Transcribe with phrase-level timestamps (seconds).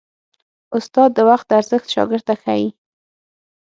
[0.77, 2.67] استاد د وخت ارزښت شاګرد ته ښيي.